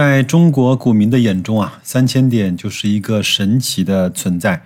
[0.00, 4.62] 在中国股民的眼中啊，三千点就是一个神奇的存在。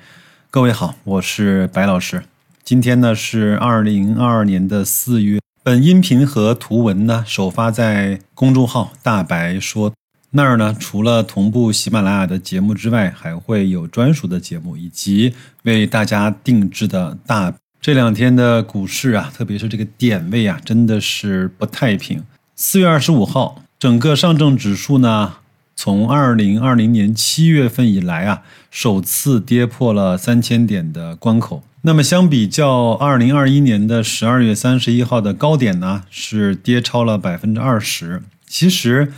[0.48, 2.22] 各位好，我是白老师。
[2.62, 5.40] 今天呢是二零二二年的四月。
[5.64, 9.92] 本音频和图文呢首发在公众号“大白说”
[10.30, 17.52] 那儿呢，除了同步喜马拉雅的节目之外，还会有专属的节目以及为大家定制的大。
[17.80, 22.22] 这两天的股市啊，特别是这个点位啊，真的是不太平。
[22.54, 23.60] 四月二十五号。
[23.78, 25.34] 整个上证指数呢，
[25.76, 31.62] 从二零二零年七月份以来啊，首次跌破了三千点的关口。
[31.82, 38.22] 那么相比较二零二一年的十二月三十一号的高点呢，是跌超了百分之二十。
[38.46, 39.12] 其实，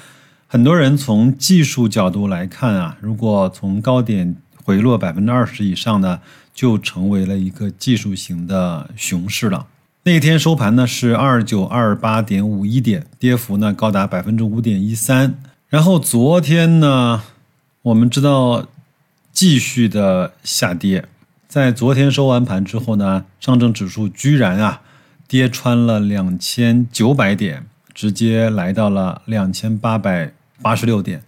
[0.48, 6.19] 很多人从技术角度来看啊，如果从高点回落百分之二十以上呢，
[6.52, 9.66] 就成为了一个技术型的熊市了。
[10.06, 15.37] 那天收盘呢是二九二八点五一点，跌幅呢高达百分之五点一三。
[15.69, 17.24] 然后昨天呢，
[17.83, 18.69] 我们知道
[19.33, 21.06] 继续的下跌，
[21.48, 24.83] 在昨天收完盘之后呢，上证指数居然啊
[25.27, 31.25] 跌穿了两千九百点，直接来到了两千八百八十六点。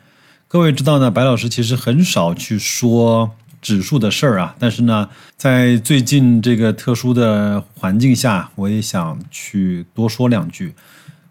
[0.47, 3.33] 各位知道呢，白老师其实很少去说。
[3.69, 10.73] 指数的事儿啊，但是呢，在最近这个特殊的环境下，我也想去多说两句。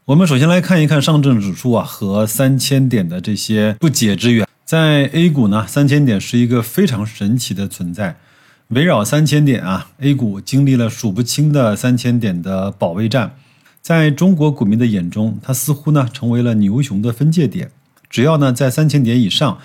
[0.06, 4.48] 我们首先来看一看上证指数啊和三千点的这些不解之缘。
[4.64, 8.18] 在 A 股呢，三千点是一个非常神奇的存在。
[8.68, 13.34] 围绕三千点啊，A 股经历了数不清的三千点的保卫战。
[13.82, 17.72] 在中国股民的眼中，它似乎呢成为了牛熊的分界点。
[18.08, 19.58] 只要呢在三千点以上。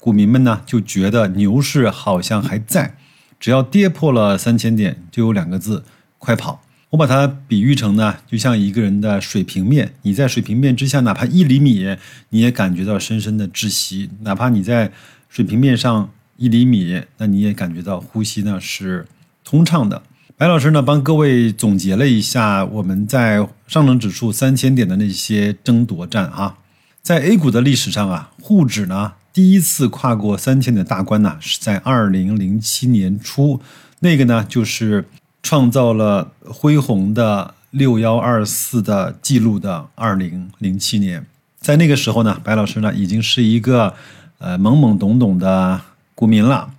[0.00, 2.96] 股民们呢就觉得牛市好像还在，
[3.38, 5.84] 只要跌破了三千点，就有两个字：
[6.18, 6.62] 快跑。
[6.88, 11.96] 我把它比喻成呢，就像一个人的水平面，你在水平面之下，哪怕一厘米，
[12.30, 14.90] 你也感觉到深深的窒息；哪怕你在
[15.28, 19.06] 水平面上一厘米，那你也感觉到呼吸呢是
[19.44, 20.02] 通畅的。
[20.36, 26.56] 白老师呢帮各位总结了一下我们在上证指数三千点的那些争夺战啊，
[27.02, 29.12] 在 A 股的历史上啊，沪指呢。
[29.32, 33.60] 第一次跨过三千的大关呢，是在二零零七年初，
[34.00, 35.04] 那个呢就是
[35.42, 41.24] 创造了恢宏的六幺二四的记录的二零零七年。
[41.60, 43.94] 在那个时候呢，白老师呢已经是一个
[44.38, 45.80] 呃懵懵懂懂的
[46.14, 46.70] 股民了。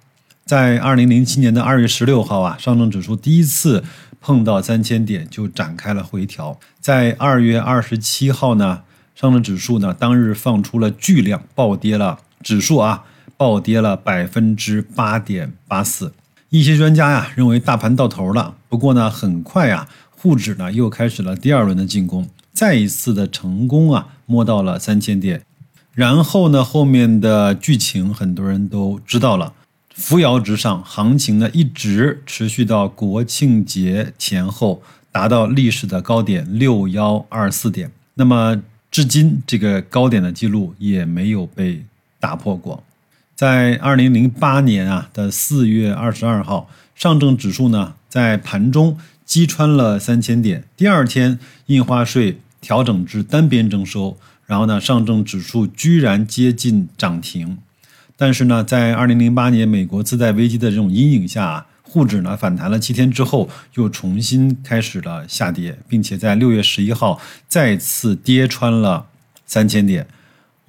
[0.43, 3.83] 在二零零七年的二月十六号啊，上证指数第一次
[4.19, 6.59] 碰到三千点就展开了回调。
[6.81, 8.81] 在二月二十七号呢，
[9.15, 12.19] 上证指数呢当日放出了巨量，暴跌了。
[12.41, 13.03] 指数啊
[13.37, 16.13] 暴跌了百分之八点八四，
[16.49, 18.55] 一些专家呀认为大盘到头了。
[18.69, 25.41] 不过呢，很快啊，沪指呢又开始了第二轮的进攻，再一次的成功啊摸到了三千点。
[25.93, 29.53] 然后呢，后面的剧情很多人都知道了，
[29.95, 37.91] 扶摇直上，行情呢一直持续到国庆节前后，达到历史的高点六幺二四点。
[38.13, 41.83] 那么至今这个高点的记录也没有被。
[42.21, 42.81] 打破过，
[43.35, 50.63] 在二零零八年啊的四月二十二号，上证指数呢在盘中击穿了三千点。
[50.77, 54.15] 第二天，印花税调整至单边征收，
[54.45, 57.57] 然后呢，上证指数居然接近涨停。
[58.15, 69.07] 但是呢，在二零零八年美国次贷危机的这种阴影下，沪指呢反弹了七天之后，又重新开始了下跌，并且在六月十一号再次跌穿了
[69.47, 70.05] 三千点。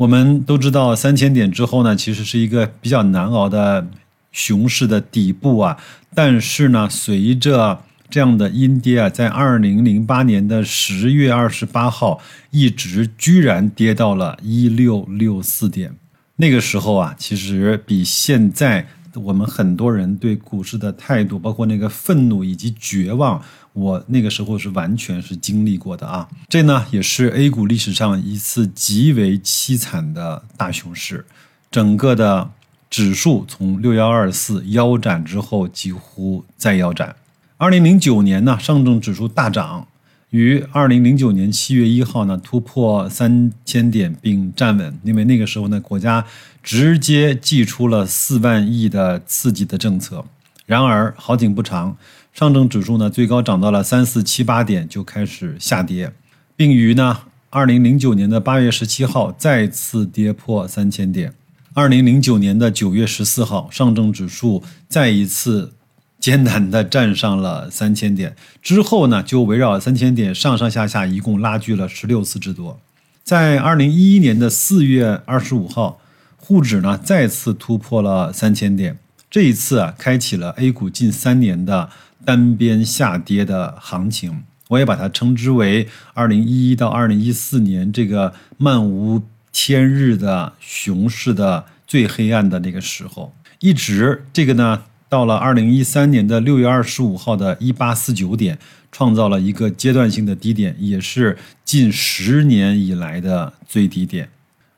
[0.03, 3.87] 我们都知道，三千点之后呢，其实是一个比较难熬的
[4.33, 5.79] 熊市的底部啊。
[6.13, 12.21] 但是呢，随着这样的阴跌啊，在二零零八年的十月二十八号，
[12.51, 15.95] 一直居然跌到了一六六四点。
[16.35, 18.85] 那个时候啊，其实比现在
[19.15, 23.41] 我们很多人对股市的态度，包括那个愤怒以及绝望。
[23.75, 31.25] 我那个时候是完全是经历过的啊，这呢也是 A 股历史上一次极为凄惨的大熊市，
[31.71, 32.51] 整个的
[32.91, 37.17] 指数从六幺二四腰斩之后几乎再腰斩。
[37.57, 39.87] 二零零九年呢，上证指数大涨，
[40.29, 46.27] 于二零零九年七月一号呢突破三千点并站稳，因为那个时候呢国家
[46.63, 50.23] 直接寄出了四万亿的刺激的政策。
[50.67, 51.97] 然而好景不长。
[52.33, 56.13] 上证指数呢，最高涨到了三四七八点，就开始下跌，
[56.57, 57.19] 并于呢
[57.51, 61.35] 二零零九年的八月十七号再次跌破三千点。
[61.75, 65.73] 二零零九年的九月十四号，上证指数再一次
[66.19, 72.81] 艰难的站上了三千点，之后呢就围绕三千点上上下下一共拉锯了十六次之多。
[73.23, 76.01] 在二零一一年的四月二十五号，
[76.39, 78.99] 沪指呢再次突破了三千点，
[79.31, 81.91] 这一次啊，开启了 A 股近三年的
[82.25, 84.45] 单边下跌的行情。
[84.69, 89.23] 我也把它称之为二零一一到二零一四年这个漫无
[89.53, 98.59] 天日的熊市的最黑暗的那个时候，一直这个呢，到了二零一三年的六月二十五号的一八四九点。
[98.95, 104.29] 创造了一个阶段性的低点，也是近十年以来的最低点。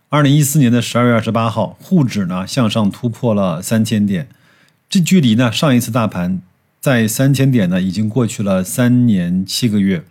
[0.08, 4.28] 二零一四年的十二月二十八号，沪指呢向上突破了三千点，
[4.88, 6.40] 这距离呢上一次大盘
[6.84, 10.04] 在三千点呢已经过去了三年七个月。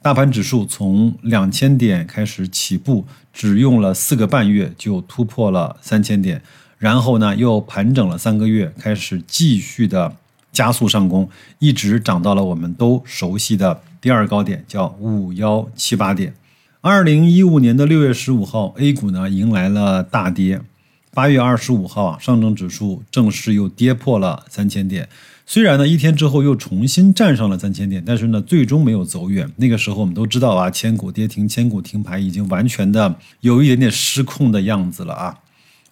[0.00, 6.40] 大盘指数从两千点开始起步，只用了四个半月就突破了三千点，
[6.78, 10.14] 然后呢又盘整了三个月，开始继续的。
[10.52, 11.28] 加速上攻，
[11.58, 16.32] 一直涨到了我们都熟悉的第二高点，叫五幺七八点。
[16.80, 20.60] 二零一五年的六月十五号，A 股呢迎来了大跌。
[21.12, 25.08] 八月二十五号啊，上证指数正式又跌破了三千点。
[25.46, 29.50] 虽然呢一天之后又重新站上了三千点，但是呢最终没有走远。
[29.56, 35.40] 那个时候我们都知道啊，千股跌停，千股停牌，已经完全的有一点点失控的样子了啊。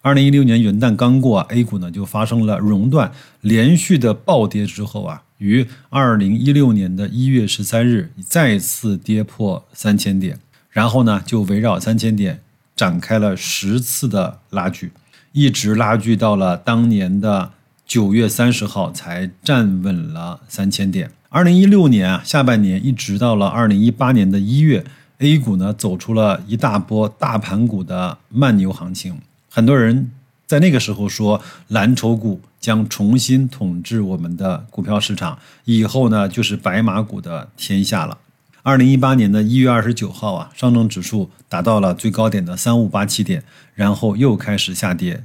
[0.01, 10.39] 二零一六年元旦刚过，A 股呢就发生了熔断，连续的暴跌之后啊，于二零一六年的一月十三日再次跌破三千点，
[10.71, 12.41] 然后呢就围绕三千点
[12.75, 14.91] 展开了十次的拉锯，
[15.31, 17.51] 一直拉锯到了当年的
[17.85, 21.11] 九月三十号才站稳了三千点。
[21.29, 24.85] 二零一六年啊下半年一直到了二零一八年的一月
[25.19, 29.19] ，A 股呢走出了一大波大盘股的慢牛行情。
[29.49, 30.11] 很多人
[30.45, 38.17] 在那个时候说，蓝筹股将重新统治我们的股票市场，以后呢就是白马股的天下了。
[38.61, 43.43] 二零一八年的一月二十九号啊，上证指数达到了最高点的三五八七点，
[43.73, 45.23] 然后又开始下跌，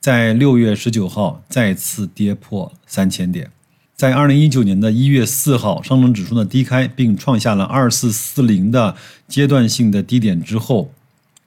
[0.00, 3.50] 在六月十九号再次跌破三千点，
[3.96, 8.94] 在二零一九年的一月四号，上证指数呢低开并创下了二四四零的
[9.26, 10.92] 阶段性的低点之后，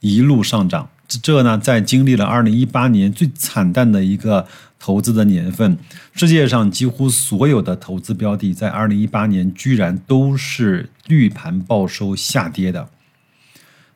[0.01, 0.90] 一路上涨。
[1.24, 4.46] 这呢，在经历了二零一八年最惨淡的一个
[4.78, 5.75] 投资的年份，
[6.13, 12.90] 世界上几乎所有的投资标的，在二零一八年居然都是绿盘报收下跌的。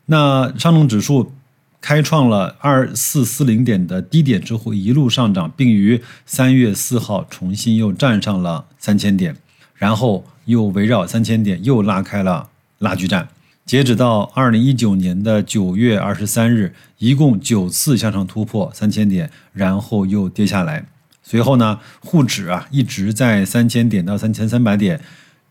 [0.08, 1.32] 那上证指数
[1.84, 9.36] 开创了二四四零点的低点之后，一路上涨，并于三月四号重新又站上了三千点，
[9.76, 12.48] 然后又围绕三千点又拉开了
[12.80, 13.28] 拉锯战。
[13.66, 20.86] 截止到二零一九年的九月二十三日，一共九次向上突破三千点，然后又跌下来。
[21.22, 25.02] 随后呢，沪指啊一直在三千点到三千三百点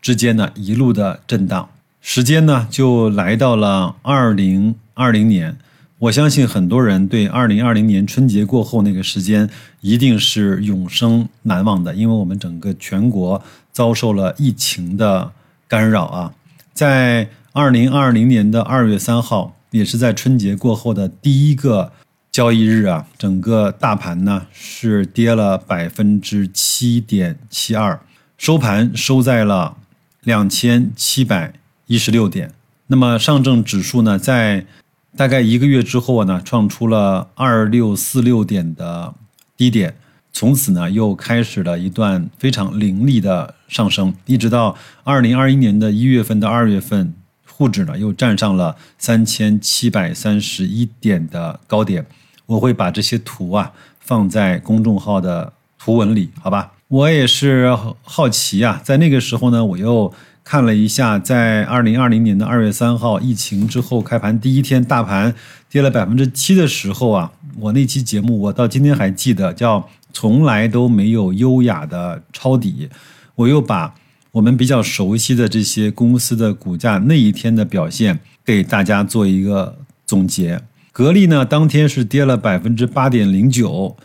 [0.01, 1.69] 之间呢一路的震荡，
[2.01, 5.55] 时间呢就来到了二零二零年。
[6.03, 13.41] 我相信很多人对二零二零年春节过后那个时间一定是永生难忘的，因为我们整个全国
[13.71, 15.31] 遭受了疫情的
[15.67, 16.33] 干扰啊，
[16.73, 17.29] 在。
[17.55, 21.91] 二零二零年的二月三号，也是在春节过后的第一个
[22.31, 28.01] 交易日啊，整个大盘呢是跌了百分之七点七二，
[28.39, 29.77] 收盘收在了
[30.23, 31.53] 两千七百
[31.85, 32.51] 一十六点。
[32.87, 34.65] 那么上证指数呢，在
[35.15, 39.13] 大概一个月之后呢，创出了二六四六点的
[39.55, 39.95] 低点，
[40.31, 47.13] 从此呢又开始了一段非常凌厉的上升，一直到二零二一年的一月份到二月份。
[47.55, 52.03] 沪指呢又站上了三千七百三十一点的高点，
[52.47, 56.71] 我会把这些图啊放在公众号的图文里，好吧？
[56.87, 60.11] 我也是好奇啊，在那个时候呢，我又
[60.43, 65.33] 看了一下，在二零二零年的二月三号疫情之后开盘第一天，大盘
[65.69, 72.89] 跌了百分之七的时候啊，我那期节目我到今天还记得，叫从来都没有优雅的抄底，
[73.35, 73.95] 我又把。
[74.33, 80.59] 我们比较熟悉的这些公司的股价那一天的表现，给大家做一个总结。
[80.91, 83.95] 格力呢，当天是跌了百分之八点零九，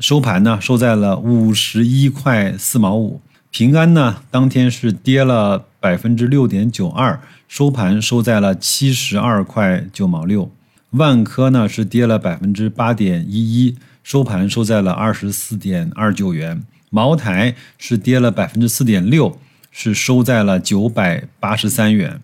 [0.00, 3.20] 收盘呢收在了五十一块四毛五。
[3.50, 10.50] 平安呢，当天是跌了百分之六点九二，收盘收在了七十二块九毛六。
[10.90, 16.62] 万科呢是跌了百分之八点一一，收盘收在了二十四点二九元。
[16.90, 19.38] 茅台是跌了百分之四点六。
[19.70, 22.20] 是收在了九百八十三元，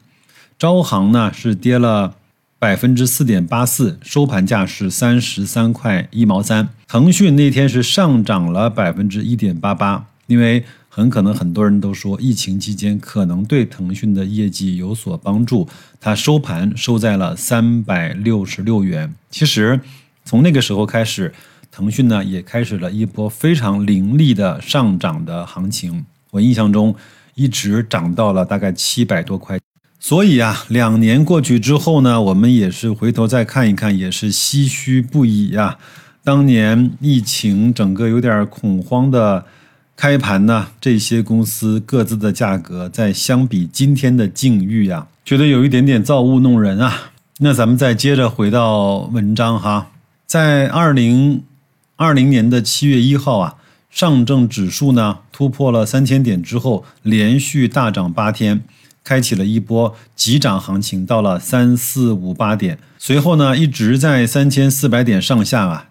[0.59, 2.17] 招行呢是跌了
[2.59, 6.71] 百分之四点八四，收盘价是三十三块一毛三。
[6.89, 10.65] 腾讯那天是上涨了百分之一点八八，因为
[10.97, 15.69] 很可能很多人都说疫情期间可能对腾讯的业绩有所帮助，
[16.01, 19.13] 它收盘收在了三百六十六元。
[19.29, 19.81] 其实
[20.25, 21.35] 从那个时候开始，
[21.73, 26.07] 腾讯呢也开始了一波非常凌厉的上涨的行情。
[26.31, 26.95] 我印象中
[27.35, 29.59] 一直涨到了大概七百多块。
[29.99, 35.77] 所以啊，两年过去之后呢，我们也是回头再看一看，也是唏嘘不已呀。
[36.23, 39.45] 当年疫情整个有点恐慌的
[39.97, 47.13] 开盘呢，这些公司各自的价格在相比今天的境遇呀，觉得有一点点造物弄人啊。
[47.39, 49.91] 那咱们再接着回到文章哈，
[50.27, 51.43] 在二零
[51.97, 53.55] 二零年的七月一号啊，
[53.91, 58.63] 上证指数呢突破了三千点之后，连续大涨八天。
[59.07, 65.89] 开启了一波急涨行情，到了三四五八点，随后呢一直在三千四百点上下啊，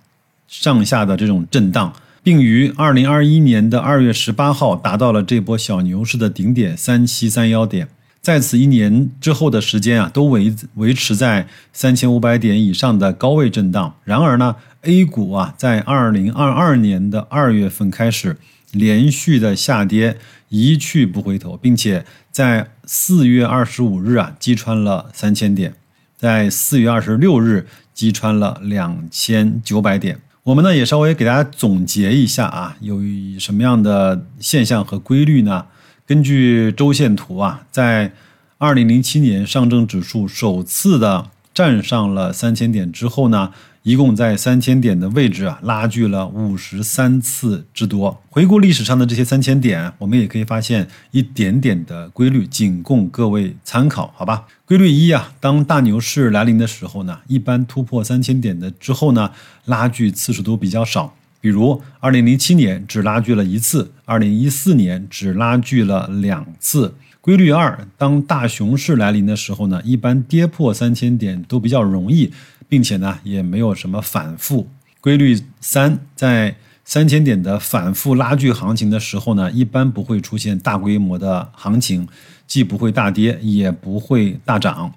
[0.47, 1.93] 上下的这种震荡，
[2.23, 7.87] 并于二零二一年的二月十八号达到了这波小牛市的顶点三七三幺点，
[8.21, 13.95] 在此一年之后的时间啊，都维维持在三千五百点以上的高位震荡。
[14.05, 18.37] 然而呢，A 股啊，在二零二二年的二月份开始
[18.71, 20.17] 连续的下跌。
[20.55, 25.73] 一去不回头，并且在四月二十五日啊击穿了三千点，
[26.15, 30.19] 在四月二十六日击穿了两千九百点。
[30.43, 32.99] 我们呢也稍微给大家总结一下啊，有
[33.39, 35.65] 什么样的现象和规律呢？
[36.05, 38.13] 根据周线图啊，在
[38.57, 43.51] 二零零七年上证指数首次的站上了三千点之后呢。
[43.83, 48.21] 一共在三千点的位置啊，拉锯了五十三次之多。
[48.29, 54.45] 回顾历史上的这些三千点，我们也可以发现一点点的规律，仅供各位参考，好吧？
[54.65, 59.29] 规律一啊，当大牛市来临的时候呢，一般突破三千点的之后呢，
[59.65, 61.13] 拉锯次数都比较少。
[61.41, 66.95] 比如二零零七年只拉锯了一次，二零一四年只拉锯了两次。
[67.19, 72.31] 规律二，当大熊市来临的时候呢，一般跌破三千点都比较容易。
[72.73, 74.67] 并且呢，也没有什么反复。
[74.99, 82.07] 规律三，在三千点的反复拉锯行情的时候呢，一般不会出现大规模的行情，
[82.47, 84.91] 既不会大跌，也不会大涨。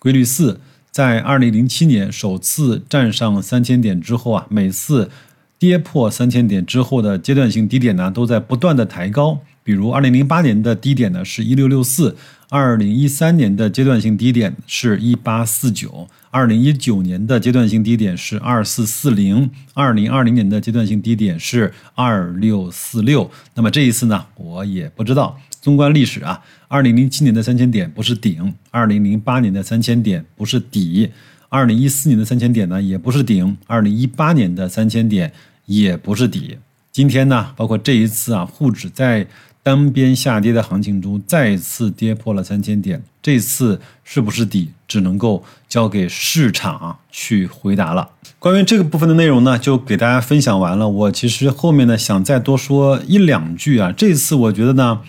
[0.00, 0.60] 规律四，
[0.90, 5.08] 在二零零七年首次站上三千点之后啊，每次
[5.56, 9.38] 跌破三千点之后的阶段性低点呢，都在不断的抬高。
[9.62, 12.16] 比如二零零八年的低点呢是一六六四，
[12.48, 16.08] 二零一三年的阶段性低点是一八四九。
[16.32, 23.28] 二零一九年的阶段性低点是二四四零，二零二零年的阶段性低点是二六四六。
[23.54, 25.38] 那么这一次呢，我也不知道。
[25.60, 31.10] 纵观历史啊，二零零七年的三千点不是顶，二零零八年的三千点不是底，
[31.50, 35.30] 二零一四年的三千点呢也不是顶，二零一八年的三千点
[35.66, 36.56] 也不是底。
[36.92, 39.26] 今天呢，包括这一次啊，沪指在
[39.62, 48.08] 单边下跌的行情中再次跌破了三千点，这次是不是底，只能够交给市场去回答了。
[48.38, 50.88] 关于这个部分的内容呢，就给大家分享完了。
[50.88, 53.92] 我其实后面呢想再多说一两句啊。
[53.92, 55.00] 这次我觉得呢，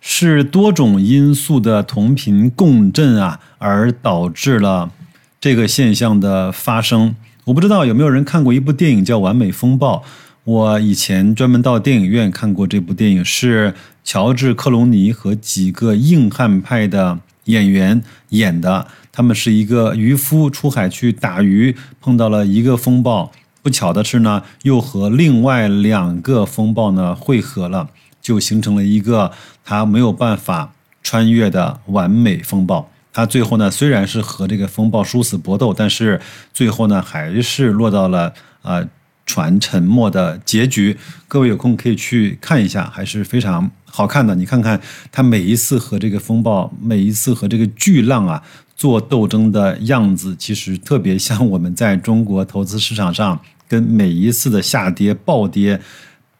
[0.00, 4.92] 是多种因素的同频共振啊，而导致了
[5.40, 7.16] 这个现象的发生。
[7.46, 9.96] 我不知道有没有人看过一部电影叫《完美风暴》。
[10.46, 13.74] 我以前专门到电影院看过这部电影，是
[14.04, 18.86] 乔治·克隆尼和几个硬汉派的演员演的。
[19.10, 27.88] 他们是一个渔夫出海去打鱼，碰到了一个风暴，不巧的是呢，又和另外两个风暴呢汇合了，
[28.22, 29.32] 就形成了一个
[29.64, 32.88] 他没有办法穿越的完美风暴。
[33.12, 36.20] 他最后呢，虽然是和这个风暴殊死搏斗，但是
[36.52, 38.86] 最后呢，还是落到了啊。
[39.26, 44.34] 船沉没的结局，各位有空可以去看一下，还是非常好看的。
[44.36, 44.80] 你看看
[45.10, 48.40] 他每一次和这个风暴，每一次和这个巨浪啊
[48.76, 55.80] 做斗争的样子，其实特别像我们在中国投资市场上跟每一次的下跌、暴跌、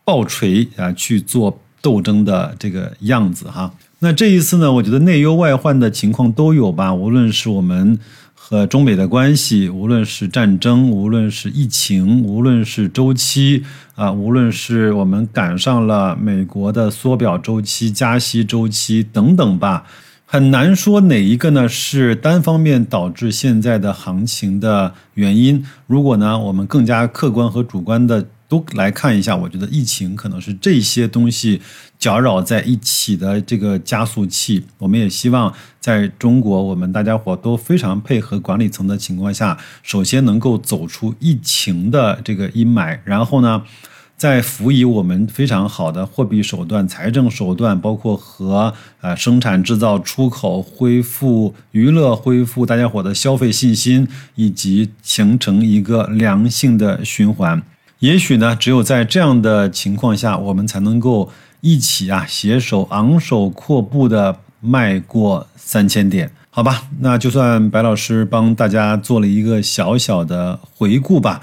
[0.04, 3.74] 暴锤啊去做斗争的这个样子哈。
[3.98, 7.98] 那这一次呢，我觉得内忧外患的情况都有吧，无论是我们。
[8.48, 13.64] 和中美的关系，无论是战争，无论是疫情，无论是周期
[13.96, 19.84] 啊，无论是我们赶上了美国的缩表周期、加息周期等等吧，
[20.24, 25.64] 很难说哪一个呢是单方面导致现在的行情的原因。
[25.88, 28.26] 如果呢，我们更加客观和主观的。
[28.48, 31.60] 都来看一下，我觉得疫情可能是这些东西
[31.98, 34.64] 搅扰在一起的这个加速器。
[34.78, 43.62] 我们也希望在中国，我们大家伙都非常配合管理层的情况下，首先能够走出疫情的这个阴霾，然后呢，
[44.16, 57.62] 再辅以我们非常好的货币手段、财政手段，包括和呃生产制造、出口恢复、娱乐恢复，大家伙的消费信心，以及形成一个良性的循环。
[58.00, 61.30] 也许呢，只有在这样的情况下，我们才能够
[61.62, 66.30] 一起啊携手昂首阔步的迈过三千点。
[66.50, 71.40] 好吧，那就算白老师帮大家做了一个小小的回顾吧。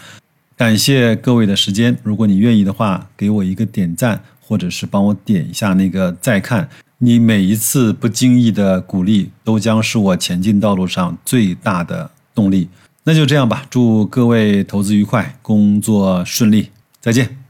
[0.56, 6.70] 感谢各位的时间，如果你愿意的话，给我一个点赞，或者是帮我点一下那个再看。
[7.00, 12.70] 你每一次不经意的鼓励，都将是我前进道路上最大的动力。
[13.06, 16.70] 那就这样吧，祝各位投资愉快，工作顺利，
[17.02, 17.43] 再见。